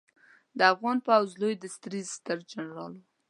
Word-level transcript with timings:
د 0.57 0.59
افغان 0.73 0.97
پوځ 1.07 1.27
لوی 1.41 1.55
درستیز 1.61 2.05
سترجنرال 2.17 2.73
و 2.95 2.99